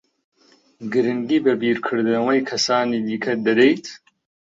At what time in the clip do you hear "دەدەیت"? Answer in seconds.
3.45-3.85